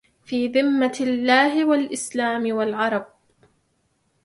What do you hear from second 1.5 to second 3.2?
والإسلام والعرب